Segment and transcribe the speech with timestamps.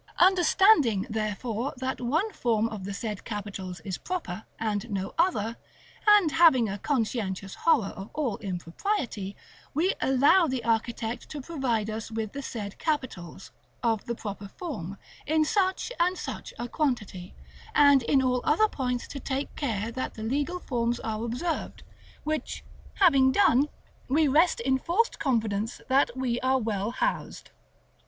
[0.17, 5.57] Understanding, therefore, that one form of the said capitals is proper, and no other,
[6.07, 9.35] and having a conscientious horror of all impropriety,
[9.75, 13.51] we allow the architect to provide us with the said capitals,
[13.83, 17.35] of the proper form, in such and such a quantity,
[17.75, 21.83] and in all other points to take care that the legal forms are observed;
[22.23, 22.63] which
[22.95, 23.69] having done,
[24.07, 27.51] we rest in forced confidence that we are well housed.